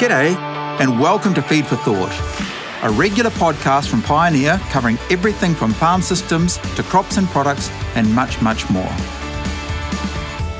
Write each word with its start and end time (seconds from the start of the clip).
G'day, 0.00 0.34
and 0.80 0.98
welcome 0.98 1.34
to 1.34 1.42
Feed 1.42 1.66
for 1.66 1.76
Thought, 1.76 2.10
a 2.82 2.90
regular 2.90 3.28
podcast 3.28 3.90
from 3.90 4.00
Pioneer 4.00 4.56
covering 4.70 4.96
everything 5.10 5.54
from 5.54 5.74
farm 5.74 6.00
systems 6.00 6.56
to 6.74 6.82
crops 6.84 7.18
and 7.18 7.28
products 7.28 7.68
and 7.96 8.10
much, 8.14 8.40
much 8.40 8.70
more. 8.70 8.88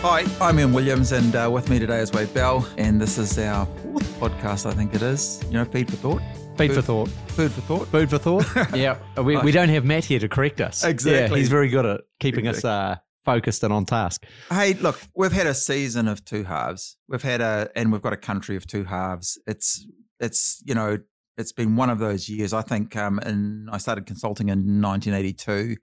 Hi, 0.02 0.26
I'm 0.42 0.58
Ian 0.60 0.74
Williams, 0.74 1.12
and 1.12 1.34
uh, 1.34 1.48
with 1.50 1.70
me 1.70 1.78
today 1.78 2.00
is 2.00 2.12
Wade 2.12 2.34
Bell, 2.34 2.68
and 2.76 3.00
this 3.00 3.16
is 3.16 3.38
our 3.38 3.64
fourth 3.64 4.20
podcast, 4.20 4.66
I 4.66 4.74
think 4.74 4.94
it 4.94 5.00
is. 5.00 5.42
You 5.46 5.54
know, 5.54 5.64
Feed 5.64 5.88
for 5.88 5.96
Thought. 5.96 6.22
Feed 6.58 6.74
for 6.74 6.82
thought. 6.82 7.08
Food 7.08 7.52
for 7.52 7.62
thought. 7.62 7.88
Food 7.88 8.10
for 8.10 8.18
thought. 8.18 8.46
yeah. 8.76 8.98
We, 9.16 9.38
we 9.38 9.52
don't 9.52 9.70
have 9.70 9.86
Matt 9.86 10.04
here 10.04 10.18
to 10.18 10.28
correct 10.28 10.60
us. 10.60 10.84
Exactly. 10.84 11.38
Yeah, 11.38 11.40
he's 11.40 11.48
very 11.48 11.70
good 11.70 11.86
at 11.86 12.02
keeping 12.18 12.46
us 12.46 12.62
uh, 12.62 12.96
focused 13.24 13.62
and 13.62 13.72
on 13.72 13.84
task. 13.84 14.24
Hey, 14.50 14.74
look, 14.74 15.00
we've 15.14 15.32
had 15.32 15.46
a 15.46 15.54
season 15.54 16.08
of 16.08 16.24
two 16.24 16.44
halves. 16.44 16.96
We've 17.08 17.22
had 17.22 17.40
a, 17.40 17.70
and 17.76 17.92
we've 17.92 18.02
got 18.02 18.12
a 18.12 18.16
country 18.18 18.56
of 18.56 18.66
two 18.66 18.84
halves. 18.84 19.38
It's, 19.46 19.86
it's, 20.18 20.62
you 20.64 20.74
know, 20.74 20.98
it's 21.36 21.52
been 21.52 21.76
one 21.76 21.90
of 21.90 21.98
those 21.98 22.28
years. 22.28 22.52
I 22.52 22.62
think, 22.62 22.96
um, 22.96 23.18
and 23.20 23.68
I 23.70 23.78
started 23.78 24.06
consulting 24.06 24.48
in 24.48 24.58
1982. 24.82 25.76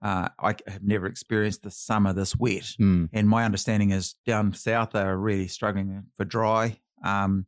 Uh, 0.00 0.28
I 0.38 0.54
have 0.66 0.82
never 0.82 1.06
experienced 1.06 1.62
the 1.62 1.70
summer 1.70 2.12
this 2.12 2.36
wet, 2.36 2.74
Mm. 2.80 3.08
and 3.12 3.28
my 3.28 3.44
understanding 3.44 3.90
is 3.90 4.14
down 4.26 4.52
south 4.54 4.90
they 4.92 5.00
are 5.02 5.16
really 5.18 5.48
struggling 5.48 6.04
for 6.16 6.24
dry. 6.24 6.78
Um, 7.04 7.46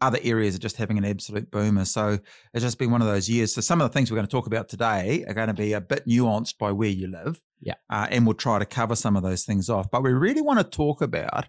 other 0.00 0.18
areas 0.22 0.54
are 0.54 0.58
just 0.60 0.76
having 0.76 0.96
an 0.98 1.04
absolute 1.04 1.50
boomer. 1.50 1.84
So 1.84 2.18
it's 2.54 2.64
just 2.64 2.78
been 2.78 2.90
one 2.90 3.02
of 3.02 3.06
those 3.08 3.28
years. 3.28 3.54
So 3.54 3.60
some 3.60 3.80
of 3.80 3.88
the 3.90 3.92
things 3.92 4.10
we're 4.10 4.16
going 4.16 4.26
to 4.26 4.30
talk 4.30 4.46
about 4.46 4.68
today 4.68 5.24
are 5.28 5.34
going 5.34 5.48
to 5.48 5.54
be 5.54 5.72
a 5.74 5.80
bit 5.80 6.06
nuanced 6.06 6.56
by 6.58 6.72
where 6.72 6.88
you 6.88 7.06
live. 7.06 7.42
Yeah. 7.60 7.74
Uh, 7.90 8.06
and 8.10 8.24
we'll 8.26 8.34
try 8.34 8.58
to 8.58 8.64
cover 8.64 8.96
some 8.96 9.16
of 9.16 9.22
those 9.22 9.44
things 9.44 9.68
off. 9.68 9.90
But 9.90 10.02
we 10.02 10.12
really 10.12 10.40
want 10.40 10.58
to 10.58 10.64
talk 10.64 11.02
about 11.02 11.48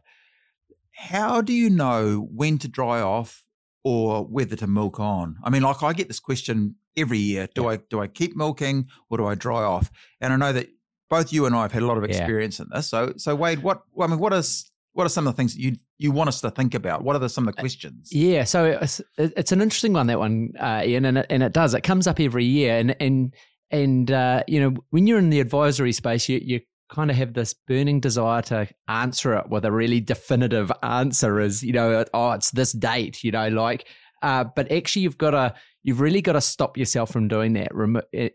how 0.93 1.41
do 1.41 1.53
you 1.53 1.69
know 1.69 2.27
when 2.31 2.57
to 2.59 2.67
dry 2.67 3.01
off 3.01 3.45
or 3.83 4.25
whether 4.25 4.55
to 4.57 4.67
milk 4.67 4.99
on? 4.99 5.37
I 5.43 5.49
mean, 5.49 5.61
like 5.63 5.81
I 5.81 5.93
get 5.93 6.07
this 6.07 6.19
question 6.19 6.75
every 6.97 7.17
year: 7.17 7.47
Do 7.55 7.67
I 7.67 7.77
do 7.77 7.99
I 8.01 8.07
keep 8.07 8.35
milking 8.35 8.87
or 9.09 9.17
do 9.17 9.25
I 9.25 9.35
dry 9.35 9.63
off? 9.63 9.89
And 10.19 10.33
I 10.33 10.35
know 10.35 10.53
that 10.53 10.69
both 11.09 11.33
you 11.33 11.45
and 11.45 11.55
I 11.55 11.63
have 11.63 11.71
had 11.71 11.83
a 11.83 11.87
lot 11.87 11.97
of 11.97 12.03
Yeah. 12.03 12.17
experience 12.17 12.59
in 12.59 12.67
this. 12.73 12.87
So, 12.89 13.13
so 13.17 13.35
Wade, 13.35 13.59
what 13.63 13.83
I 13.99 14.07
mean, 14.07 14.19
what 14.19 14.33
is 14.33 14.70
what 14.93 15.05
are 15.05 15.09
some 15.09 15.25
of 15.27 15.33
the 15.33 15.37
things 15.37 15.53
that 15.53 15.61
you 15.61 15.77
you 15.97 16.11
want 16.11 16.27
us 16.27 16.41
to 16.41 16.51
think 16.51 16.73
about? 16.73 17.03
What 17.03 17.15
are 17.15 17.19
the, 17.19 17.29
some 17.29 17.47
of 17.47 17.55
the 17.55 17.61
questions? 17.61 18.09
Yeah. 18.11 18.43
So 18.43 18.65
it's, 18.81 19.01
it's 19.17 19.51
an 19.51 19.61
interesting 19.61 19.93
one, 19.93 20.07
that 20.07 20.19
one, 20.19 20.53
uh, 20.59 20.81
Ian, 20.83 21.05
and 21.05 21.19
it, 21.19 21.27
and 21.29 21.43
it 21.43 21.53
does. 21.53 21.73
It 21.75 21.81
comes 21.81 22.07
up 22.07 22.19
every 22.19 22.43
year. 22.43 22.77
And, 22.77 22.95
and, 22.99 23.33
and 23.69 24.11
uh, 24.11 24.43
you 24.47 24.59
know, 24.59 24.75
when 24.89 25.05
you're 25.05 25.19
in 25.19 25.29
the 25.29 25.39
advisory 25.39 25.91
space, 25.91 26.27
you, 26.27 26.41
you 26.43 26.61
kind 26.89 27.11
of 27.11 27.17
have 27.17 27.33
this 27.33 27.53
burning 27.53 27.99
desire 27.99 28.41
to 28.41 28.67
answer 28.87 29.37
it 29.37 29.47
with 29.49 29.63
a 29.63 29.71
really 29.71 30.01
definitive 30.01 30.71
answer 30.81 31.39
is, 31.39 31.61
you 31.61 31.71
know, 31.71 32.03
oh, 32.15 32.31
it's 32.31 32.49
this 32.49 32.71
date, 32.71 33.23
you 33.23 33.31
know, 33.31 33.47
like, 33.49 33.87
uh, 34.23 34.43
but 34.55 34.71
actually 34.71 35.03
you've 35.03 35.19
got 35.19 35.31
to, 35.31 35.53
you've 35.83 36.01
really 36.01 36.21
got 36.21 36.33
to 36.33 36.41
stop 36.41 36.77
yourself 36.77 37.11
from 37.11 37.27
doing 37.27 37.53
that 37.53 37.71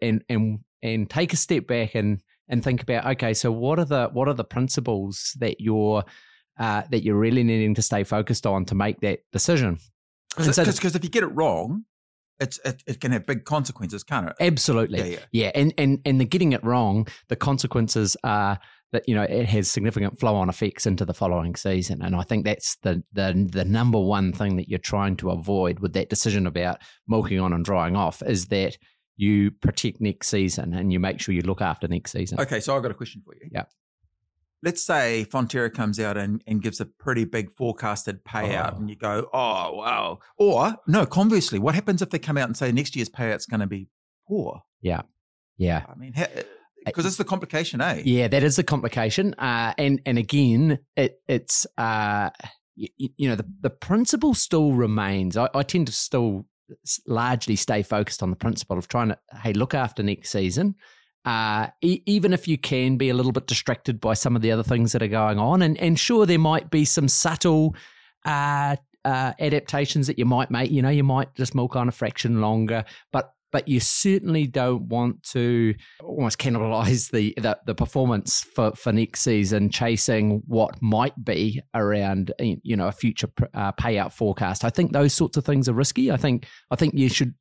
and, 0.01 0.23
and, 0.29 0.61
and 0.83 1.11
take 1.11 1.33
a 1.33 1.37
step 1.37 1.67
back 1.67 1.97
and, 1.97 2.21
and 2.49 2.63
think 2.63 2.81
about, 2.81 3.05
okay, 3.05 3.35
so 3.35 3.51
what 3.51 3.81
are 3.81 3.85
the, 3.85 4.09
what 4.13 4.29
are 4.29 4.35
the 4.35 4.45
principles 4.45 5.37
that 5.41 5.61
you're, 5.61 6.05
uh, 6.59 6.83
that 6.91 7.03
you're 7.03 7.17
really 7.19 7.43
needing 7.45 7.75
to 7.75 7.83
stay 7.83 8.05
focused 8.05 8.47
on 8.47 8.65
to 8.67 8.75
make 8.75 9.01
that 9.01 9.21
decision? 9.33 9.79
And 10.39 10.55
so- 10.55 10.65
Because 10.65 10.95
if 10.97 11.03
you 11.05 11.11
get 11.11 11.23
it 11.23 11.29
wrong, 11.29 11.85
it's 12.39 12.59
it, 12.65 12.83
it 12.87 13.01
can 13.01 13.13
have 13.13 13.25
big 13.27 13.45
consequences, 13.45 14.05
can't 14.05 14.29
it? 14.29 14.35
Absolutely. 14.41 14.99
Yeah, 14.99 15.05
yeah. 15.05 15.19
Yeah. 15.33 15.51
And, 15.55 15.73
and, 15.79 15.99
and 16.05 16.21
the 16.21 16.27
getting 16.27 16.53
it 16.53 16.63
wrong, 16.63 17.07
the 17.29 17.37
consequences 17.37 18.17
are 18.23 18.59
that, 18.93 19.09
you 19.09 19.15
know, 19.15 19.23
it 19.23 19.47
has 19.47 19.71
significant 19.71 20.21
flow 20.21 20.37
on 20.37 20.49
effects 20.51 20.85
into 20.87 21.05
the 21.07 21.15
following 21.15 21.57
season. 21.57 22.03
And 22.03 22.15
I 22.15 22.23
think 22.23 22.45
that's 22.45 22.77
the, 22.83 23.03
the, 23.13 23.49
the 23.51 23.65
number 23.65 23.99
one 23.99 24.33
thing 24.33 24.57
that 24.57 24.69
you're 24.69 24.79
trying 24.79 25.17
to 25.17 25.31
avoid 25.31 25.81
with 25.81 25.95
that 25.95 26.11
decision 26.11 26.47
about 26.47 26.83
milking 27.09 27.41
on 27.41 27.53
and 27.55 27.65
drying 27.65 27.97
off 27.97 28.23
is 28.27 28.47
that 28.49 28.77
you 29.17 29.51
protect 29.51 30.01
next 30.03 30.29
season 30.29 30.75
and 30.75 30.93
you 30.93 31.01
make 31.01 31.21
sure 31.21 31.35
you 31.35 31.41
look 31.41 31.63
after 31.63 31.89
next 31.89 32.13
season. 32.13 32.39
Okay, 32.39 32.61
so 32.61 32.77
I've 32.77 32.83
got 32.83 32.91
a 32.91 32.95
question 32.95 33.23
for 33.25 33.35
you. 33.35 33.49
Yeah. 33.51 33.65
Let's 34.63 34.83
say 34.83 35.27
Fonterra 35.31 35.73
comes 35.73 36.01
out 36.01 36.17
and, 36.17 36.43
and 36.47 36.63
gives 36.63 36.81
a 36.81 36.87
pretty 36.87 37.25
big 37.25 37.53
forecasted 37.53 38.25
payout, 38.25 38.75
Oh. 38.75 38.77
and 38.79 38.91
you 38.91 38.97
go, 38.97 39.29
oh, 39.33 39.75
wow. 39.75 40.19
Or, 40.39 40.75
no, 40.87 41.07
conversely, 41.07 41.59
what 41.59 41.75
happens 41.75 42.03
if 42.03 42.11
they 42.11 42.19
come 42.19 42.37
out 42.39 42.49
and 42.49 42.57
say 42.57 42.73
next 42.73 42.97
year's 42.97 43.09
payout's 43.11 43.47
going 43.47 43.61
to 43.61 43.67
be 43.67 43.89
poor? 44.27 44.63
Yeah. 44.81 45.03
Yeah. 45.59 45.85
I 45.89 45.95
mean, 45.95 46.15
because 46.85 47.07
it's 47.07 47.17
the 47.17 47.25
complication, 47.25 47.81
eh? 47.81 48.03
Yeah, 48.05 48.29
that 48.29 48.43
is 48.43 48.57
the 48.57 48.65
complication. 48.65 49.35
Uh, 49.35 49.75
and 49.79 50.01
and 50.07 50.19
again, 50.19 50.79
it 50.97 51.21
it's 51.27 51.67
uh, 51.79 52.31
you, 52.75 52.89
you 53.17 53.29
know 53.29 53.37
the 53.37 53.47
the 53.61 53.71
principle 53.71 54.35
still 54.35 54.73
remains. 54.73 55.37
I, 55.37 55.49
I 55.55 55.63
tend 55.63 55.87
to 55.87 55.93
still 55.93 56.47
largely 57.07 57.57
stay 57.57 57.83
focused 57.83 58.23
on 58.23 58.31
the 58.31 58.37
principle 58.37 58.77
of 58.79 58.87
trying 58.89 59.09
to 59.09 59.19
hey 59.43 59.53
look 59.53 59.75
after 59.75 60.03
next 60.03 60.31
season. 60.31 60.75
Uh, 61.27 61.67
e- 61.83 62.03
even 62.07 62.33
if 62.33 62.47
you 62.47 62.57
can 62.57 62.97
be 62.97 63.09
a 63.09 63.15
little 63.15 63.33
bit 63.33 63.49
distracted 63.49 64.01
by 64.01 64.15
some 64.15 64.37
of 64.37 64.43
the 64.43 64.53
other 64.53 64.63
things 64.63 64.93
that 64.93 65.03
are 65.03 65.09
going 65.09 65.39
on, 65.39 65.61
and 65.61 65.77
and 65.79 65.99
sure 65.99 66.25
there 66.25 66.39
might 66.39 66.71
be 66.71 66.85
some 66.85 67.09
subtle 67.09 67.75
uh, 68.25 68.77
uh, 69.05 69.33
adaptations 69.41 70.07
that 70.07 70.19
you 70.19 70.25
might 70.25 70.51
make. 70.51 70.71
You 70.71 70.83
know, 70.83 70.89
you 70.89 71.05
might 71.05 71.35
just 71.35 71.55
milk 71.55 71.75
on 71.75 71.89
a 71.89 71.93
fraction 71.93 72.41
longer, 72.41 72.85
but 73.13 73.33
but 73.53 73.69
you 73.69 73.81
certainly 73.81 74.47
don't 74.47 74.83
want 74.83 75.23
to 75.23 75.75
almost 76.03 76.39
cannibalize 76.39 77.11
the, 77.11 77.35
the 77.39 77.59
the 77.67 77.75
performance 77.75 78.43
for 78.43 78.73
for 78.77 78.93
next 78.93 79.23
season, 79.23 79.71
chasing 79.71 80.43
what 80.47 80.81
might 80.81 81.25
be 81.25 81.61
around 81.75 82.33
you 82.39 82.77
know 82.77 82.87
a 82.87 82.93
future 82.93 83.29
uh, 83.55 83.73
payout 83.73 84.13
forecast. 84.13 84.65
I 84.65 84.71
think 84.71 84.93
those 84.93 85.13
sorts 85.13 85.37
of 85.37 85.45
things 85.45 85.69
are 85.69 85.73
risky. 85.75 86.13
I 86.13 86.17
think 86.17 86.47
I 86.71 86.77
think 86.77 86.95
you 86.95 87.09
should 87.09 87.35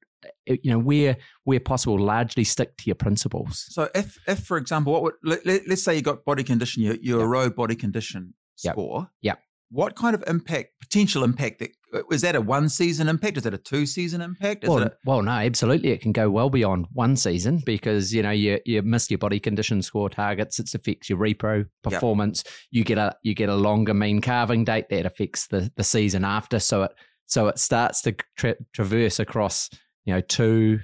Uh, 0.49 0.55
you 0.63 0.71
know 0.71 0.79
where 0.79 1.17
where 1.43 1.59
possible 1.59 1.99
largely 1.99 2.43
stick 2.43 2.77
to 2.77 2.83
your 2.85 2.95
principles. 2.95 3.65
So 3.69 3.89
if, 3.95 4.17
if 4.27 4.39
for 4.39 4.57
example, 4.57 4.93
what 4.93 5.03
would 5.03 5.13
let, 5.23 5.45
let, 5.45 5.67
us 5.69 5.83
say 5.83 5.95
you 5.95 6.01
got 6.01 6.25
body 6.25 6.43
condition, 6.43 6.83
your 6.83 6.95
your 7.01 7.19
Yep. 7.21 7.27
road 7.29 7.55
body 7.55 7.75
condition 7.75 8.33
Yep. 8.63 8.73
score. 8.73 9.09
Yep. 9.21 9.39
What 9.71 9.95
kind 9.95 10.15
of 10.15 10.23
impact, 10.27 10.69
potential 10.79 11.23
impact? 11.23 11.59
That, 11.59 11.71
uh, 11.93 12.03
is 12.11 12.21
that 12.21 12.35
a 12.35 12.39
one 12.39 12.69
season 12.69 13.09
impact? 13.09 13.37
Is 13.37 13.43
that 13.43 13.53
a 13.53 13.57
two 13.57 13.85
season 13.87 14.21
impact? 14.21 14.63
Is 14.63 14.69
Well, 14.69 14.83
a, 14.83 14.91
well, 15.05 15.21
no, 15.23 15.31
absolutely, 15.31 15.89
it 15.89 16.01
can 16.01 16.11
go 16.11 16.29
well 16.29 16.49
beyond 16.51 16.85
one 16.93 17.15
season 17.17 17.61
because 17.65 18.13
you 18.13 18.21
know 18.21 18.29
you 18.31 18.59
you 18.65 18.81
miss 18.83 19.09
your 19.09 19.17
body 19.17 19.39
condition 19.39 19.81
score 19.81 20.09
targets. 20.09 20.59
It 20.59 20.73
affects 20.73 21.09
your 21.09 21.17
repro 21.17 21.65
performance. 21.83 22.43
You 22.71 22.83
get 22.83 22.97
a 22.99 23.15
you 23.23 23.33
get 23.33 23.49
a 23.49 23.55
longer 23.55 23.93
mean 23.93 24.21
calving 24.21 24.63
date 24.65 24.85
that 24.89 25.05
affects 25.05 25.47
the 25.47 25.71
the 25.75 25.83
season 25.83 26.23
after. 26.23 26.59
So 26.59 26.83
it 26.83 26.91
so 27.25 27.47
it 27.47 27.57
starts 27.57 28.01
to 28.03 28.15
tra- 28.37 28.55
traverse 28.71 29.19
across 29.19 29.69
you 30.05 30.13
know 30.13 30.21
two, 30.21 30.79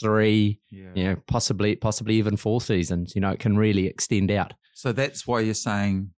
three, 0.00 0.60
yeah. 0.70 0.90
you 0.94 1.04
know 1.04 1.16
possibly 1.26 1.76
possibly 1.76 2.14
even 2.16 2.36
four 2.36 2.60
seasons. 2.60 3.14
You 3.14 3.20
know 3.20 3.30
it 3.30 3.40
can 3.40 3.56
really 3.56 3.86
extend 3.86 4.30
out. 4.30 4.54
So 4.74 4.92
that's 4.92 5.26
why 5.26 5.40
you're 5.40 5.54
saying 5.54 6.10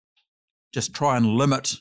just 0.73 0.95
try 0.95 1.17
and 1.17 1.27
limit 1.27 1.75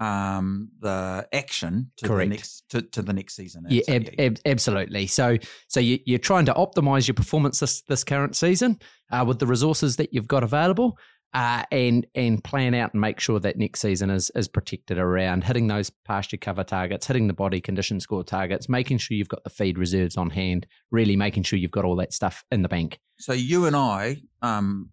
um, 0.00 0.70
the 0.80 1.26
action 1.32 1.90
to 1.98 2.08
Correct. 2.08 2.28
the 2.28 2.36
next 2.36 2.64
to, 2.70 2.82
to 2.82 3.02
the 3.02 3.12
next 3.12 3.36
season. 3.36 3.64
Yeah, 3.68 3.82
ab- 3.88 4.14
ab- 4.18 4.38
absolutely. 4.44 5.06
So, 5.06 5.38
so 5.68 5.80
you, 5.80 5.98
you're 6.04 6.18
trying 6.18 6.46
to 6.46 6.54
optimize 6.54 7.06
your 7.06 7.14
performance 7.14 7.60
this 7.60 7.82
this 7.82 8.04
current 8.04 8.36
season 8.36 8.78
uh, 9.10 9.24
with 9.26 9.38
the 9.38 9.46
resources 9.46 9.96
that 9.96 10.12
you've 10.12 10.28
got 10.28 10.42
available, 10.42 10.98
uh, 11.34 11.64
and 11.72 12.06
and 12.14 12.42
plan 12.42 12.74
out 12.74 12.92
and 12.94 13.00
make 13.00 13.18
sure 13.20 13.40
that 13.40 13.56
next 13.58 13.80
season 13.80 14.08
is 14.08 14.30
is 14.34 14.48
protected 14.48 14.98
around 14.98 15.44
hitting 15.44 15.66
those 15.66 15.90
pasture 15.90 16.36
cover 16.36 16.64
targets, 16.64 17.06
hitting 17.06 17.26
the 17.26 17.34
body 17.34 17.60
condition 17.60 18.00
score 18.00 18.22
targets, 18.24 18.68
making 18.68 18.98
sure 18.98 19.16
you've 19.16 19.28
got 19.28 19.42
the 19.44 19.50
feed 19.50 19.76
reserves 19.78 20.16
on 20.16 20.30
hand, 20.30 20.66
really 20.90 21.16
making 21.16 21.42
sure 21.42 21.58
you've 21.58 21.70
got 21.70 21.84
all 21.84 21.96
that 21.96 22.12
stuff 22.12 22.44
in 22.50 22.62
the 22.62 22.68
bank. 22.68 22.98
so 23.18 23.32
you 23.32 23.66
and 23.66 23.74
I, 23.76 24.22
um, 24.42 24.90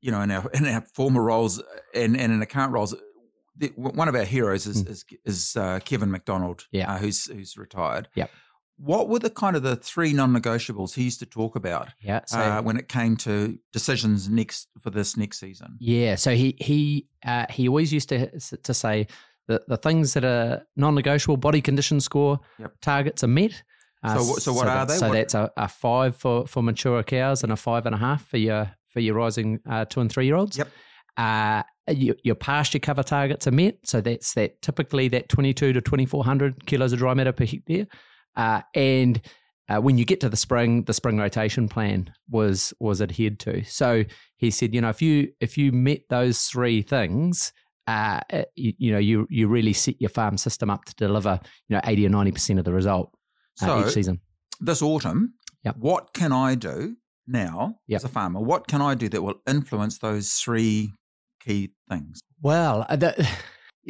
you 0.00 0.10
know, 0.10 0.20
in 0.22 0.30
our 0.30 0.50
in 0.54 0.66
our 0.66 0.82
former 0.94 1.22
roles 1.22 1.62
and, 1.94 2.16
and 2.18 2.32
in 2.32 2.44
current 2.46 2.72
roles, 2.72 2.94
one 3.76 4.08
of 4.08 4.14
our 4.14 4.24
heroes 4.24 4.66
is 4.66 4.82
Mm. 4.82 4.90
is, 4.90 5.04
is 5.24 5.56
uh, 5.56 5.80
Kevin 5.84 6.10
McDonald, 6.10 6.66
Yeah. 6.72 6.92
uh, 6.94 6.98
who's 6.98 7.26
who's 7.26 7.56
retired. 7.56 8.08
Yep. 8.14 8.30
What 8.76 9.08
were 9.08 9.20
the 9.20 9.30
kind 9.30 9.54
of 9.56 9.62
the 9.62 9.76
three 9.76 10.12
non-negotiables 10.12 10.94
he 10.94 11.04
used 11.04 11.20
to 11.20 11.26
talk 11.26 11.54
about 11.56 11.90
Yeah. 12.02 12.20
So 12.26 12.38
uh, 12.38 12.60
when 12.62 12.76
it 12.76 12.88
came 12.88 13.16
to 13.18 13.56
decisions 13.72 14.28
next 14.28 14.68
for 14.80 14.90
this 14.90 15.16
next 15.16 15.38
season? 15.38 15.76
Yeah, 15.78 16.16
so 16.16 16.34
he 16.34 16.56
he 16.58 17.06
uh, 17.24 17.46
he 17.50 17.68
always 17.68 17.92
used 17.92 18.08
to 18.08 18.30
to 18.62 18.74
say 18.74 19.06
that 19.46 19.68
the 19.68 19.76
things 19.76 20.14
that 20.14 20.24
are 20.24 20.62
non-negotiable 20.76 21.36
body 21.36 21.60
condition 21.60 22.00
score 22.00 22.40
Yep. 22.58 22.72
targets 22.80 23.22
are 23.22 23.28
met. 23.28 23.62
Uh, 24.02 24.16
So 24.18 24.24
what- 24.24 24.42
so 24.42 24.52
what 24.52 24.64
that- 24.66 24.76
are 24.76 24.86
they? 24.86 24.96
So 24.96 25.08
What- 25.08 25.14
that's 25.14 25.34
a, 25.34 25.50
a 25.56 25.68
five 25.68 26.16
for, 26.16 26.46
for 26.46 26.62
mature 26.62 27.02
cows 27.02 27.42
and 27.44 27.52
a 27.52 27.56
five 27.56 27.86
and 27.86 27.94
a 27.94 27.98
half 27.98 28.26
for 28.26 28.38
your 28.38 28.70
for 28.88 29.00
your 29.00 29.14
rising 29.14 29.60
uh, 29.68 29.84
two 29.84 30.00
and 30.00 30.10
three 30.10 30.26
year 30.26 30.36
olds. 30.36 30.56
Yep. 30.58 30.68
Uh, 31.16 31.62
your, 31.88 32.16
your 32.24 32.34
pasture 32.34 32.78
cover 32.80 33.02
targets 33.02 33.46
are 33.46 33.52
met, 33.52 33.76
so 33.84 34.00
that's 34.00 34.34
that 34.34 34.60
typically 34.62 35.06
that 35.08 35.28
twenty 35.28 35.54
two 35.54 35.72
to 35.72 35.80
twenty 35.80 36.06
four 36.06 36.24
hundred 36.24 36.66
kilos 36.66 36.92
of 36.92 36.98
dry 36.98 37.14
matter 37.14 37.32
per 37.32 37.44
hectare, 37.44 37.86
uh, 38.36 38.62
and 38.74 39.20
uh, 39.68 39.80
when 39.80 39.96
you 39.96 40.04
get 40.04 40.20
to 40.20 40.28
the 40.28 40.36
spring, 40.36 40.84
the 40.84 40.92
spring 40.92 41.18
rotation 41.18 41.68
plan 41.68 42.12
was 42.30 42.74
was 42.80 43.00
adhered 43.00 43.38
to. 43.40 43.64
So 43.64 44.04
he 44.36 44.50
said, 44.50 44.74
you 44.74 44.80
know, 44.80 44.90
if 44.90 45.00
you 45.00 45.32
if 45.40 45.56
you 45.56 45.72
met 45.72 46.02
those 46.10 46.42
three 46.42 46.82
things, 46.82 47.52
uh, 47.86 48.20
you, 48.56 48.72
you, 48.78 48.92
know, 48.92 48.98
you 48.98 49.26
you 49.30 49.48
really 49.48 49.72
set 49.72 50.00
your 50.00 50.10
farm 50.10 50.36
system 50.36 50.70
up 50.70 50.84
to 50.84 50.94
deliver, 50.96 51.40
you 51.68 51.76
know, 51.76 51.80
eighty 51.84 52.04
or 52.04 52.10
ninety 52.10 52.32
percent 52.32 52.58
of 52.58 52.64
the 52.64 52.72
result 52.72 53.10
uh, 53.62 53.66
so, 53.66 53.86
each 53.86 53.94
season. 53.94 54.20
This 54.60 54.82
autumn, 54.82 55.34
yep. 55.64 55.76
what 55.78 56.12
can 56.12 56.32
I 56.32 56.54
do 56.54 56.96
now 57.26 57.76
yep. 57.86 57.98
as 57.98 58.04
a 58.04 58.08
farmer? 58.08 58.40
What 58.40 58.66
can 58.66 58.82
I 58.82 58.94
do 58.94 59.08
that 59.08 59.22
will 59.22 59.40
influence 59.46 59.98
those 59.98 60.32
three 60.34 60.92
key 61.40 61.72
things? 61.88 62.20
Well, 62.42 62.86
uh, 62.88 62.96
the, 62.96 63.28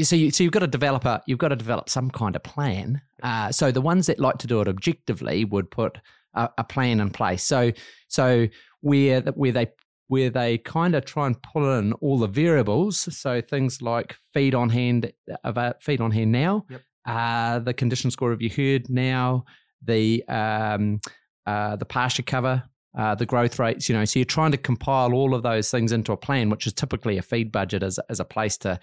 so 0.02 0.17
you 0.17 0.31
so 0.31 0.43
you've 0.43 0.52
got 0.52 0.61
to 0.61 0.67
develop 0.67 1.05
a 1.05 1.23
you've 1.26 1.38
got 1.38 1.49
to 1.49 1.56
develop 1.56 1.88
some 1.88 2.11
kind 2.11 2.35
of 2.37 2.43
plan. 2.43 3.00
Uh, 3.23 3.52
so 3.52 3.70
the 3.70 3.81
ones 3.81 4.06
that 4.06 4.19
like 4.19 4.38
to 4.38 4.46
do 4.46 4.61
it 4.61 4.69
objectively 4.69 5.44
would 5.44 5.70
put 5.70 5.99
a, 6.35 6.49
a 6.58 6.64
plan 6.64 7.00
in 7.00 7.11
place. 7.11 7.43
So 7.43 7.73
so 8.08 8.49
where 8.81 9.20
where 9.20 9.52
they 9.52 9.69
where 10.08 10.31
they 10.31 10.58
kind 10.58 10.94
of 10.94 11.05
try 11.05 11.26
and 11.26 11.41
pull 11.43 11.79
in 11.79 11.93
all 11.94 12.19
the 12.19 12.26
variables. 12.26 13.08
So 13.17 13.41
things 13.41 13.81
like 13.81 14.17
feed 14.32 14.55
on 14.55 14.69
hand, 14.69 15.12
uh, 15.43 15.73
feed 15.81 16.00
on 16.00 16.11
hand 16.11 16.32
now, 16.32 16.67
yep. 16.69 16.82
uh, 17.06 17.58
the 17.61 17.75
condition 17.75 18.11
score 18.11 18.32
of 18.32 18.43
your 18.43 18.52
herd 18.52 18.90
now, 18.90 19.44
the 19.82 20.23
um, 20.29 21.00
uh, 21.47 21.76
the 21.76 21.85
pasture 21.85 22.23
cover, 22.23 22.62
uh, 22.97 23.14
the 23.14 23.26
growth 23.26 23.58
rates. 23.58 23.88
You 23.88 23.94
know, 23.94 24.05
so 24.05 24.19
you're 24.19 24.26
trying 24.26 24.52
to 24.52 24.58
compile 24.58 25.12
all 25.14 25.35
of 25.35 25.43
those 25.43 25.70
things 25.70 25.93
into 25.93 26.12
a 26.12 26.17
plan, 26.17 26.50
which 26.50 26.67
is 26.67 26.73
typically 26.73 27.19
a 27.19 27.23
feed 27.23 27.52
budget 27.52 27.82
as 27.82 27.99
as 28.08 28.20
a 28.20 28.25
place 28.25 28.56
to 28.58 28.79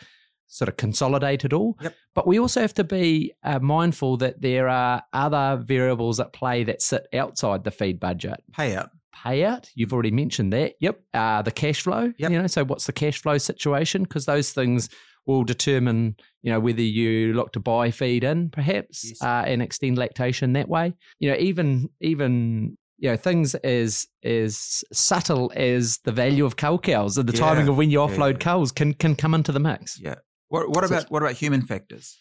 sort 0.52 0.68
of 0.68 0.78
consolidate 0.78 1.46
it 1.46 1.54
all. 1.54 1.78
Yep. 1.82 1.96
But 2.14 2.28
we 2.28 2.38
also 2.38 2.62
have 2.62 2.74
to 2.76 2.84
be 2.84 3.34
uh, 3.42 3.60
mindful 3.60 4.18
that 4.18 4.42
there 4.42 4.68
are 4.68 5.02
other 5.14 5.62
variables 5.64 6.20
at 6.20 6.34
play 6.34 6.64
that 6.66 6.82
sit 6.82 7.08
outside 7.14 7.64
the 7.64 7.72
feed 7.72 8.00
budget. 8.00 8.44
Payout. 8.52 8.90
Payout. 9.16 9.70
You've 9.76 9.94
already 9.94 10.12
mentioned 10.12 10.52
that. 10.52 10.74
Yep. 10.82 11.00
Uh, 11.14 11.42
the 11.42 11.52
cash 11.52 11.82
flow. 11.82 12.12
Yep. 12.18 12.32
You 12.32 12.42
know, 12.42 12.48
so 12.48 12.66
what's 12.66 12.86
the 12.86 12.94
cash 12.94 13.22
flow 13.22 13.38
situation? 13.38 14.04
Because 14.04 14.26
those 14.26 14.52
things 14.52 14.90
will 15.26 15.44
determine, 15.46 16.18
you 16.42 16.52
know, 16.52 16.60
whether 16.60 16.82
you 16.82 17.34
look 17.34 17.54
to 17.54 17.60
buy 17.62 17.92
feed 17.92 18.26
in, 18.26 18.50
perhaps, 18.50 19.06
yes. 19.08 19.22
uh, 19.22 19.44
and 19.48 19.62
extend 19.62 19.98
lactation 19.98 20.54
that 20.54 20.68
way. 20.68 20.94
You 21.20 21.32
know, 21.32 21.38
even 21.38 21.90
even 22.02 22.78
you 22.98 23.10
know 23.10 23.16
things 23.16 23.56
as 23.56 24.06
as 24.24 24.84
subtle 24.92 25.52
as 25.56 26.00
the 26.04 26.12
value 26.12 26.46
of 26.46 26.58
cow 26.58 26.78
cows 26.78 27.18
and 27.18 27.30
the 27.30 27.34
yeah. 27.34 27.40
timing 27.40 27.70
of 27.70 27.78
when 27.78 27.90
you 27.90 28.00
offload 28.00 28.34
yeah. 28.34 28.40
cows 28.40 28.72
can 28.72 28.94
can 28.94 29.16
come 29.16 29.34
into 29.34 29.52
the 29.52 29.60
mix. 29.60 30.00
Yeah. 30.00 30.16
What, 30.52 30.70
what 30.70 30.84
about 30.84 31.10
what 31.10 31.24
about 31.24 31.36
human 31.36 31.62
factors? 31.62 32.20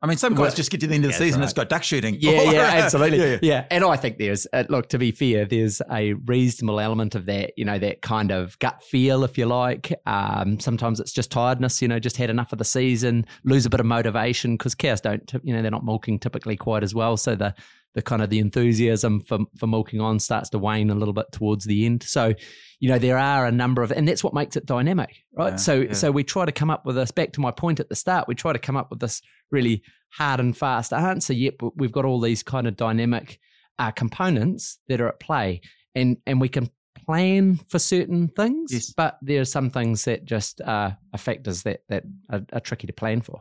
I 0.00 0.06
mean, 0.06 0.16
some 0.16 0.34
guys 0.34 0.40
well, 0.40 0.54
just 0.54 0.70
get 0.70 0.80
to 0.82 0.86
the 0.86 0.94
end 0.94 1.04
of 1.06 1.10
the 1.10 1.16
season, 1.16 1.40
right. 1.40 1.44
it's 1.44 1.54
got 1.54 1.68
duck 1.68 1.82
shooting. 1.82 2.18
Yeah, 2.20 2.42
yeah, 2.52 2.60
absolutely. 2.60 3.18
yeah, 3.18 3.24
yeah. 3.24 3.38
yeah, 3.42 3.64
and 3.70 3.82
I 3.82 3.96
think 3.96 4.18
there's, 4.18 4.46
uh, 4.52 4.62
look, 4.68 4.90
to 4.90 4.98
be 4.98 5.10
fair, 5.10 5.44
there's 5.44 5.82
a 5.90 6.12
reasonable 6.12 6.78
element 6.78 7.16
of 7.16 7.26
that, 7.26 7.54
you 7.56 7.64
know, 7.64 7.78
that 7.78 8.00
kind 8.02 8.30
of 8.30 8.56
gut 8.58 8.80
feel, 8.82 9.24
if 9.24 9.38
you 9.38 9.46
like. 9.46 9.92
Um, 10.06 10.60
sometimes 10.60 11.00
it's 11.00 11.10
just 11.10 11.32
tiredness, 11.32 11.82
you 11.82 11.88
know, 11.88 11.98
just 11.98 12.16
had 12.16 12.30
enough 12.30 12.52
of 12.52 12.58
the 12.58 12.64
season, 12.64 13.26
lose 13.42 13.66
a 13.66 13.70
bit 13.70 13.80
of 13.80 13.86
motivation 13.86 14.56
because 14.56 14.74
cows 14.74 15.00
don't, 15.00 15.32
you 15.42 15.52
know, 15.52 15.62
they're 15.62 15.70
not 15.70 15.84
milking 15.86 16.20
typically 16.20 16.56
quite 16.56 16.84
as 16.84 16.94
well. 16.94 17.16
So 17.16 17.34
the 17.34 17.54
the 17.94 18.02
kind 18.02 18.22
of 18.22 18.30
the 18.30 18.40
enthusiasm 18.40 19.20
for 19.20 19.38
for 19.56 19.66
milking 19.66 20.00
on 20.00 20.18
starts 20.18 20.50
to 20.50 20.58
wane 20.58 20.90
a 20.90 20.94
little 20.94 21.14
bit 21.14 21.30
towards 21.32 21.64
the 21.64 21.86
end. 21.86 22.02
So, 22.02 22.34
you 22.80 22.88
know, 22.88 22.98
there 22.98 23.18
are 23.18 23.46
a 23.46 23.52
number 23.52 23.82
of, 23.82 23.92
and 23.92 24.06
that's 24.06 24.24
what 24.24 24.34
makes 24.34 24.56
it 24.56 24.66
dynamic, 24.66 25.22
right? 25.32 25.52
Yeah, 25.52 25.56
so, 25.56 25.74
yeah. 25.80 25.92
so 25.92 26.10
we 26.10 26.24
try 26.24 26.44
to 26.44 26.52
come 26.52 26.70
up 26.70 26.84
with 26.84 26.96
this. 26.96 27.10
Back 27.12 27.32
to 27.32 27.40
my 27.40 27.50
point 27.50 27.80
at 27.80 27.88
the 27.88 27.94
start, 27.94 28.28
we 28.28 28.34
try 28.34 28.52
to 28.52 28.58
come 28.58 28.76
up 28.76 28.90
with 28.90 29.00
this 29.00 29.22
really 29.50 29.82
hard 30.10 30.40
and 30.40 30.56
fast 30.56 30.92
answer. 30.92 31.32
Yet 31.32 31.54
we've 31.76 31.92
got 31.92 32.04
all 32.04 32.20
these 32.20 32.42
kind 32.42 32.66
of 32.66 32.76
dynamic 32.76 33.38
uh, 33.78 33.92
components 33.92 34.78
that 34.88 35.00
are 35.00 35.08
at 35.08 35.20
play, 35.20 35.60
and 35.94 36.16
and 36.26 36.40
we 36.40 36.48
can 36.48 36.68
plan 37.06 37.56
for 37.68 37.78
certain 37.78 38.28
things, 38.28 38.72
yes. 38.72 38.92
but 38.96 39.18
there 39.22 39.40
are 39.40 39.44
some 39.44 39.70
things 39.70 40.04
that 40.04 40.24
just 40.24 40.60
uh, 40.60 40.90
are 41.12 41.18
factors 41.18 41.62
that 41.62 41.82
that 41.88 42.02
are, 42.30 42.44
are 42.52 42.60
tricky 42.60 42.88
to 42.88 42.92
plan 42.92 43.20
for. 43.20 43.40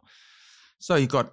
So 0.78 0.96
you've 0.96 1.10
got 1.10 1.32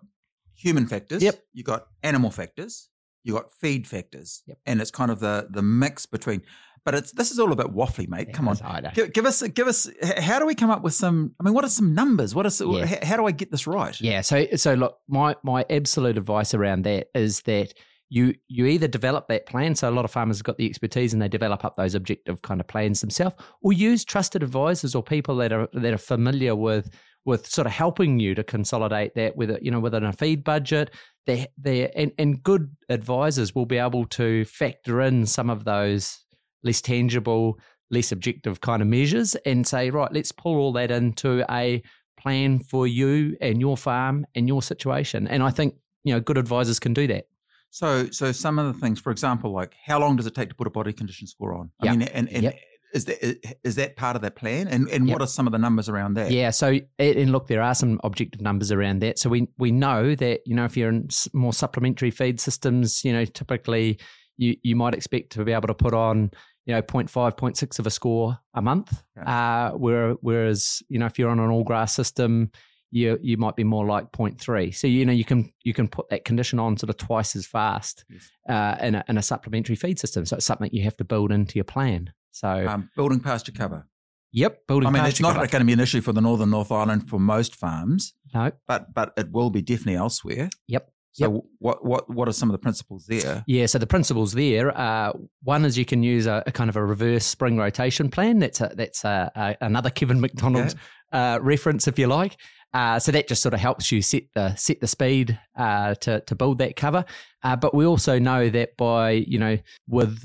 human 0.55 0.87
factors. 0.87 1.22
Yep. 1.22 1.43
You've 1.52 1.67
got 1.67 1.87
animal 2.02 2.31
factors 2.31 2.88
you 3.25 3.34
got 3.34 3.50
feed 3.52 3.87
factors, 3.87 4.43
yep. 4.46 4.58
and 4.67 4.81
it's 4.81 4.90
kind 4.90 5.11
of 5.11 5.20
the 5.20 5.49
the 5.50 5.62
mix 5.62 6.06
between. 6.06 6.43
But 6.84 6.94
it's 6.94 7.12
this 7.12 7.31
is 7.31 7.38
all 7.38 7.52
about 7.52 7.75
waffly, 7.75 8.08
mate. 8.08 8.28
Yeah, 8.28 8.34
Come 8.34 8.49
on, 8.49 8.56
eh? 8.62 8.90
give, 8.94 9.12
give, 9.12 9.26
us 9.26 9.43
give 9.43 9.69
us. 9.69 9.90
How 10.19 10.38
do 10.38 10.46
we 10.46 10.55
come 10.55 10.70
up 10.70 10.82
with 10.82 10.94
some? 10.94 11.34
I 11.38 11.44
mean, 11.44 11.52
what 11.52 11.64
are 11.64 11.69
some 11.69 11.94
numbers? 11.94 12.34
What 12.34 12.46
is? 12.46 12.61
Yeah. 12.61 12.87
How, 12.87 13.06
how 13.06 13.17
do 13.17 13.26
I 13.26 13.32
get 13.32 13.50
this 13.50 13.67
right? 13.67 13.99
Yeah. 14.00 14.22
So 14.22 14.46
so 14.56 14.75
look, 14.75 14.99
my 15.06 15.37
my 15.43 15.67
absolute 15.69 16.17
advice 16.17 16.55
around 16.55 16.84
that 16.84 17.08
is 17.14 17.43
that 17.43 17.75
you 18.11 18.34
you 18.49 18.67
either 18.67 18.88
develop 18.88 19.28
that 19.28 19.46
plan 19.46 19.75
so 19.75 19.88
a 19.88 19.93
lot 19.93 20.05
of 20.05 20.11
farmers 20.11 20.38
have 20.38 20.44
got 20.44 20.58
the 20.58 20.67
expertise 20.67 21.12
and 21.12 21.22
they 21.22 21.28
develop 21.28 21.64
up 21.64 21.76
those 21.76 21.94
objective 21.94 22.43
kind 22.43 22.61
of 22.61 22.67
plans 22.67 23.00
themselves 23.00 23.37
or 23.62 23.72
use 23.72 24.05
trusted 24.05 24.43
advisors 24.43 24.94
or 24.96 25.02
people 25.02 25.37
that 25.37 25.52
are 25.52 25.69
that 25.72 25.94
are 25.94 25.99
familiar 25.99 26.55
with 26.55 26.90
with 27.25 27.46
sort 27.46 27.67
of 27.67 27.72
helping 27.72 28.19
you 28.19 28.34
to 28.34 28.43
consolidate 28.43 29.14
that 29.14 29.37
with 29.37 29.50
a, 29.50 29.58
you 29.61 29.70
know 29.70 29.81
within 29.81 30.05
a 30.05 30.12
feed 30.12 30.43
budget 30.43 30.90
they 31.26 31.46
they 31.58 31.90
and, 31.90 32.12
and 32.19 32.43
good 32.43 32.75
advisors 32.88 33.55
will 33.55 33.67
be 33.67 33.78
able 33.78 34.06
to 34.06 34.44
factor 34.46 35.00
in 35.00 35.26
some 35.26 35.50
of 35.50 35.64
those 35.64 36.19
less 36.62 36.81
tangible, 36.81 37.58
less 37.90 38.12
objective 38.12 38.61
kind 38.61 38.82
of 38.82 38.88
measures 38.88 39.34
and 39.46 39.67
say, 39.67 39.90
right, 39.90 40.12
let's 40.12 40.32
pull 40.32 40.56
all 40.56 40.72
that 40.72 40.90
into 40.90 41.44
a 41.50 41.82
plan 42.19 42.58
for 42.58 42.87
you 42.87 43.37
and 43.40 43.61
your 43.61 43.76
farm 43.76 44.26
and 44.34 44.46
your 44.46 44.62
situation. 44.62 45.26
And 45.26 45.43
I 45.43 45.50
think 45.50 45.75
you 46.05 46.14
know 46.14 46.20
good 46.20 46.38
advisors 46.38 46.78
can 46.78 46.94
do 46.94 47.06
that. 47.08 47.26
So, 47.72 48.11
so 48.11 48.32
some 48.32 48.58
of 48.58 48.67
the 48.67 48.81
things, 48.81 48.99
for 48.99 49.12
example, 49.12 49.52
like 49.52 49.75
how 49.84 50.00
long 50.00 50.17
does 50.17 50.26
it 50.26 50.34
take 50.34 50.49
to 50.49 50.55
put 50.55 50.67
a 50.67 50.70
body 50.70 50.93
condition 50.93 51.26
score 51.28 51.55
on? 51.55 51.70
I 51.81 51.87
yep. 51.87 51.96
mean, 51.96 52.08
and, 52.08 52.28
and 52.31 52.43
yep. 52.43 52.58
Is 52.93 53.05
that 53.05 53.57
is 53.65 53.77
that 53.77 53.97
part 53.97 54.17
of 54.17 54.23
that 54.23 54.37
plan? 54.37 54.69
And 54.69 54.89
and 54.89 55.07
yep. 55.07 55.15
what 55.15 55.23
are 55.23 55.29
some 55.29 55.47
of 55.47 55.53
the 55.53 55.59
numbers 55.59 55.89
around 55.89 56.15
that? 56.15 56.31
Yeah. 56.31 56.51
So 56.51 56.79
and 56.99 57.33
look, 57.33 57.47
there 57.47 57.63
are 57.63 57.75
some 57.75 58.01
objective 58.05 58.41
numbers 58.41 58.73
around 58.73 59.01
that. 59.01 59.19
So 59.19 59.31
we 59.31 59.49
we 59.59 59.71
know 59.71 60.15
that 60.15 60.41
you 60.47 60.55
know 60.55 60.65
if 60.65 60.77
you're 60.77 60.89
in 60.89 61.09
more 61.33 61.53
supplementary 61.53 62.11
feed 62.11 62.41
systems, 62.41 63.05
you 63.05 63.13
know 63.13 63.25
typically 63.25 63.99
you 64.37 64.57
you 64.63 64.75
might 64.75 64.95
expect 64.95 65.31
to 65.33 65.45
be 65.45 65.53
able 65.53 65.69
to 65.69 65.75
put 65.75 65.95
on 65.95 66.31
you 66.67 66.75
know 66.75 66.83
0.5 66.83 67.11
0.6 67.11 67.79
of 67.79 67.87
a 67.87 67.91
score 67.91 68.39
a 68.55 68.63
month 68.63 69.03
uh 69.25 69.71
where, 69.71 70.13
whereas 70.21 70.83
you 70.89 70.99
know 70.99 71.07
if 71.07 71.19
you're 71.19 71.31
on 71.31 71.41
an 71.41 71.51
all 71.51 71.65
grass 71.65 71.95
system 71.95 72.51
you 72.91 73.19
you 73.23 73.37
might 73.37 73.57
be 73.57 73.65
more 73.65 73.87
like 73.87 74.11
0.3 74.13 74.75
so 74.75 74.87
you 74.87 75.05
know 75.05 75.13
you 75.13 75.25
can 75.25 75.53
you 75.63 75.73
can 75.73 75.89
put 75.89 76.09
that 76.11 76.25
condition 76.25 76.59
on 76.59 76.77
sort 76.77 76.91
of 76.91 76.97
twice 76.97 77.35
as 77.37 77.47
fast 77.47 78.05
yes. 78.11 78.31
uh, 78.49 78.77
in, 78.85 78.95
a, 78.95 79.05
in 79.09 79.17
a 79.17 79.23
supplementary 79.23 79.77
feed 79.77 79.99
system 79.99 80.27
so 80.27 80.37
it's 80.37 80.47
something 80.47 80.71
you 80.73 80.83
have 80.83 80.97
to 80.97 81.05
build 81.05 81.33
into 81.33 81.57
your 81.57 81.65
plan 81.65 82.13
so 82.31 82.67
um, 82.67 82.91
building 82.97 83.21
pasture 83.21 83.53
cover. 83.53 83.87
Yep, 84.32 84.67
building. 84.69 84.87
I 84.87 84.91
mean, 84.93 85.05
it's 85.05 85.21
not 85.21 85.35
cover. 85.35 85.47
going 85.49 85.61
to 85.61 85.67
be 85.67 85.73
an 85.73 85.81
issue 85.81 86.00
for 86.00 86.12
the 86.12 86.21
northern 86.21 86.50
North 86.50 86.71
Island 86.71 87.09
for 87.09 87.19
most 87.19 87.56
farms. 87.56 88.15
No, 88.32 88.53
but 88.69 88.94
but 88.94 89.12
it 89.17 89.32
will 89.32 89.51
be 89.51 89.63
definitely 89.63 89.96
elsewhere. 89.96 90.51
Yep. 90.69 90.91
So 91.13 91.32
yep. 91.32 91.43
what 91.58 91.84
what 91.84 92.08
what 92.08 92.29
are 92.29 92.32
some 92.32 92.49
of 92.49 92.53
the 92.53 92.58
principles 92.58 93.06
there? 93.06 93.43
Yeah, 93.49 93.67
so 93.67 93.79
the 93.79 93.87
principles 93.87 94.32
there, 94.32 94.77
uh, 94.77 95.13
one 95.43 95.65
is 95.65 95.77
you 95.77 95.84
can 95.84 96.05
use 96.05 96.27
a, 96.27 96.44
a, 96.46 96.53
kind 96.53 96.70
of 96.70 96.77
a 96.77 96.84
reverse 96.84 97.27
spring 97.27 97.56
rotation 97.56 98.10
plan. 98.10 98.39
That's 98.39 98.60
a, 98.60 98.72
that's 98.77 99.05
a, 99.05 99.32
a, 99.34 99.56
another 99.60 99.91
Kevin 99.91 100.20
McDonald 100.20 100.77
uh, 101.10 101.41
reference, 101.43 101.89
if 101.89 101.99
you 101.99 102.06
like. 102.06 102.37
Uh, 102.72 103.01
so 103.01 103.10
that 103.10 103.27
just 103.27 103.43
sort 103.43 103.53
of 103.53 103.58
helps 103.58 103.91
you 103.91 104.01
set 104.01 104.22
the 104.34 104.55
set 104.55 104.81
the 104.81 104.87
speed 104.87 105.37
uh, 105.56 105.94
to 105.96 106.20
to 106.20 106.37
build 106.37 106.58
that 106.58 106.77
cover. 106.77 107.05
Uh, 107.43 107.56
but 107.56 107.75
we 107.75 107.84
also 107.84 108.20
know 108.20 108.49
that 108.49 108.77
by 108.77 109.10
you 109.10 109.39
know 109.39 109.58
with 109.89 110.25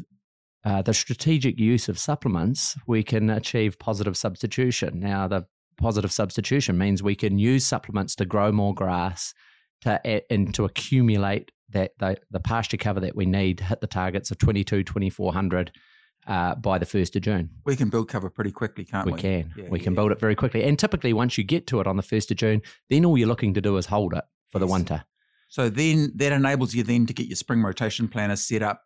uh, 0.65 0.81
the 0.81 0.93
strategic 0.93 1.59
use 1.59 1.87
of 1.87 1.99
supplements, 1.99 2.75
we 2.87 3.03
can 3.03 3.29
achieve 3.29 3.77
positive 3.77 4.17
substitution. 4.17 4.99
Now, 4.99 5.27
the 5.27 5.45
positive 5.77 6.11
substitution 6.11 6.77
means 6.77 7.03
we 7.03 7.15
can 7.15 7.37
use 7.37 7.65
supplements 7.65 8.15
to 8.15 8.25
grow 8.25 8.51
more 8.51 8.73
grass 8.73 9.33
to 9.81 10.31
and 10.31 10.53
to 10.55 10.65
accumulate 10.65 11.51
that 11.69 11.91
the, 11.99 12.17
the 12.31 12.39
pasture 12.39 12.77
cover 12.77 12.99
that 12.99 13.15
we 13.15 13.25
need 13.25 13.59
to 13.59 13.63
hit 13.63 13.81
the 13.81 13.87
targets 13.87 14.31
of 14.31 14.39
22, 14.39 14.83
2400 14.83 15.71
uh, 16.27 16.55
by 16.55 16.79
the 16.79 16.85
1st 16.85 17.15
of 17.17 17.21
June. 17.21 17.49
We 17.65 17.75
can 17.75 17.89
build 17.89 18.09
cover 18.09 18.29
pretty 18.29 18.51
quickly, 18.51 18.85
can't 18.85 19.05
we? 19.05 19.13
We 19.13 19.19
can. 19.19 19.53
Yeah, 19.55 19.69
we 19.69 19.79
can 19.79 19.93
build 19.93 20.11
it 20.11 20.19
very 20.19 20.35
quickly. 20.35 20.63
And 20.63 20.79
typically, 20.79 21.13
once 21.13 21.37
you 21.37 21.43
get 21.43 21.67
to 21.67 21.79
it 21.79 21.87
on 21.87 21.97
the 21.97 22.03
1st 22.03 22.31
of 22.31 22.37
June, 22.37 22.61
then 22.89 23.05
all 23.05 23.17
you're 23.17 23.27
looking 23.27 23.53
to 23.53 23.61
do 23.61 23.77
is 23.77 23.85
hold 23.85 24.13
it 24.13 24.23
for 24.49 24.59
yes. 24.59 24.67
the 24.67 24.71
winter. 24.71 25.03
So 25.47 25.69
then 25.69 26.11
that 26.15 26.31
enables 26.31 26.73
you 26.73 26.83
then 26.83 27.05
to 27.05 27.13
get 27.13 27.27
your 27.27 27.35
spring 27.35 27.61
rotation 27.61 28.07
planner 28.07 28.35
set 28.35 28.63
up 28.63 28.81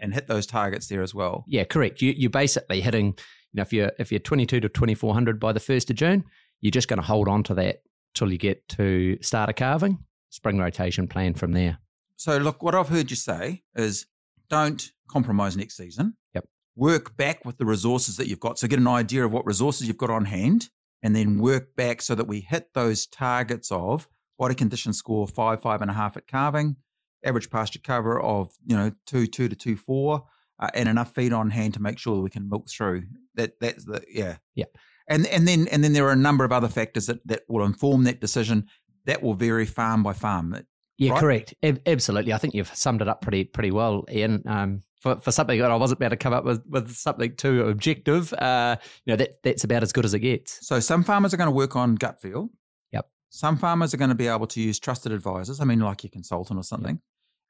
and 0.00 0.14
hit 0.14 0.26
those 0.26 0.46
targets 0.46 0.88
there 0.88 1.02
as 1.02 1.14
well. 1.14 1.44
Yeah, 1.46 1.64
correct. 1.64 2.02
You, 2.02 2.12
you're 2.16 2.30
basically 2.30 2.80
hitting, 2.80 3.06
you 3.06 3.14
know, 3.54 3.62
if 3.62 3.72
you're 3.72 3.92
if 3.98 4.10
you're 4.10 4.18
22 4.18 4.60
to 4.60 4.68
2400 4.68 5.38
by 5.38 5.52
the 5.52 5.60
first 5.60 5.90
of 5.90 5.96
June, 5.96 6.24
you're 6.60 6.70
just 6.70 6.88
going 6.88 7.00
to 7.00 7.06
hold 7.06 7.28
on 7.28 7.42
to 7.44 7.54
that 7.54 7.82
till 8.14 8.32
you 8.32 8.38
get 8.38 8.68
to 8.68 9.18
starter 9.20 9.52
calving, 9.52 9.98
Spring 10.30 10.58
rotation 10.58 11.08
plan 11.08 11.34
from 11.34 11.52
there. 11.52 11.78
So 12.16 12.36
look, 12.36 12.62
what 12.62 12.74
I've 12.74 12.88
heard 12.88 13.10
you 13.10 13.16
say 13.16 13.62
is 13.74 14.06
don't 14.48 14.90
compromise 15.08 15.56
next 15.56 15.76
season. 15.76 16.16
Yep. 16.34 16.44
Work 16.76 17.16
back 17.16 17.44
with 17.44 17.58
the 17.58 17.64
resources 17.64 18.16
that 18.16 18.28
you've 18.28 18.40
got. 18.40 18.58
So 18.58 18.68
get 18.68 18.78
an 18.78 18.86
idea 18.86 19.24
of 19.24 19.32
what 19.32 19.46
resources 19.46 19.86
you've 19.88 19.96
got 19.96 20.10
on 20.10 20.26
hand, 20.26 20.68
and 21.02 21.16
then 21.16 21.38
work 21.38 21.74
back 21.76 22.02
so 22.02 22.14
that 22.14 22.26
we 22.26 22.40
hit 22.40 22.74
those 22.74 23.06
targets 23.06 23.72
of 23.72 24.06
body 24.38 24.54
condition 24.54 24.92
score 24.92 25.26
five, 25.26 25.60
five 25.62 25.82
and 25.82 25.90
a 25.90 25.94
half 25.94 26.16
at 26.16 26.26
calving, 26.26 26.76
average 27.24 27.50
pasture 27.50 27.80
cover 27.82 28.20
of 28.20 28.50
you 28.64 28.76
know 28.76 28.92
two 29.06 29.26
two 29.26 29.48
to 29.48 29.56
two 29.56 29.76
four, 29.76 30.24
uh, 30.58 30.68
and 30.74 30.88
enough 30.88 31.14
feed 31.14 31.32
on 31.32 31.50
hand 31.50 31.74
to 31.74 31.82
make 31.82 31.98
sure 31.98 32.16
that 32.16 32.22
we 32.22 32.30
can 32.30 32.48
milk 32.48 32.68
through. 32.70 33.04
That 33.34 33.60
that's 33.60 33.84
the 33.84 34.02
yeah 34.08 34.36
yeah. 34.54 34.66
And 35.08 35.26
and 35.26 35.46
then 35.46 35.68
and 35.68 35.82
then 35.82 35.92
there 35.92 36.06
are 36.06 36.12
a 36.12 36.16
number 36.16 36.44
of 36.44 36.52
other 36.52 36.68
factors 36.68 37.06
that, 37.06 37.26
that 37.26 37.42
will 37.48 37.64
inform 37.64 38.04
that 38.04 38.20
decision. 38.20 38.66
That 39.06 39.22
will 39.22 39.34
vary 39.34 39.66
farm 39.66 40.02
by 40.02 40.12
farm. 40.12 40.56
Yeah, 40.98 41.12
right? 41.12 41.20
correct. 41.20 41.54
Absolutely. 41.86 42.34
I 42.34 42.38
think 42.38 42.54
you've 42.54 42.74
summed 42.76 43.00
it 43.00 43.08
up 43.08 43.22
pretty 43.22 43.44
pretty 43.44 43.70
well, 43.70 44.04
Ian. 44.10 44.42
Um, 44.46 44.82
for, 45.00 45.16
for 45.16 45.32
something 45.32 45.58
that 45.58 45.70
I 45.70 45.76
wasn't 45.76 45.98
about 45.98 46.10
to 46.10 46.16
come 46.16 46.34
up 46.34 46.44
with, 46.44 46.62
with 46.68 46.94
something 46.94 47.34
too 47.34 47.66
objective, 47.66 48.32
uh, 48.34 48.76
you 49.04 49.12
know, 49.12 49.16
that 49.16 49.42
that's 49.42 49.64
about 49.64 49.82
as 49.82 49.92
good 49.92 50.04
as 50.04 50.14
it 50.14 50.20
gets. 50.20 50.66
So 50.66 50.78
some 50.78 51.02
farmers 51.02 51.32
are 51.32 51.38
going 51.38 51.48
to 51.48 51.52
work 51.56 51.74
on 51.74 51.94
gut 51.94 52.20
feel. 52.20 52.50
Yep. 52.92 53.08
Some 53.30 53.56
farmers 53.56 53.94
are 53.94 53.96
going 53.96 54.10
to 54.10 54.14
be 54.14 54.28
able 54.28 54.46
to 54.48 54.60
use 54.60 54.78
trusted 54.78 55.12
advisors. 55.12 55.60
I 55.60 55.64
mean, 55.64 55.80
like 55.80 56.04
your 56.04 56.10
consultant 56.10 56.60
or 56.60 56.62
something. 56.62 57.00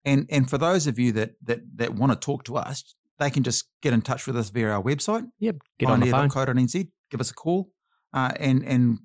And 0.04 0.26
and 0.30 0.48
for 0.48 0.58
those 0.58 0.86
of 0.86 0.98
you 0.98 1.12
that 1.12 1.32
that 1.44 1.60
that 1.76 1.94
want 1.94 2.12
to 2.12 2.16
talk 2.16 2.44
to 2.44 2.56
us, 2.56 2.94
they 3.18 3.30
can 3.30 3.42
just 3.42 3.68
get 3.82 3.92
in 3.92 4.02
touch 4.02 4.26
with 4.26 4.36
us 4.36 4.50
via 4.50 4.70
our 4.70 4.82
website. 4.82 5.26
Yep. 5.40 5.56
Get 5.78 5.88
on 5.88 6.00
the 6.00 6.10
phone. 6.10 6.30
Pioneer.co.nz. 6.30 6.88
Give 7.10 7.20
us 7.20 7.30
a 7.30 7.34
call, 7.34 7.70
uh, 8.14 8.32
and 8.38 8.64
and 8.64 8.98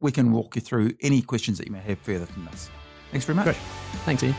we 0.00 0.12
can 0.12 0.32
walk 0.32 0.56
you 0.56 0.62
through 0.62 0.92
any 1.00 1.22
questions 1.22 1.58
that 1.58 1.66
you 1.66 1.72
may 1.72 1.80
have 1.80 1.98
further 2.00 2.26
from 2.26 2.46
this. 2.46 2.70
Thanks 3.10 3.24
very 3.24 3.36
much. 3.36 3.44
Great. 3.44 3.56
Thanks, 4.04 4.22
Ian. 4.22 4.34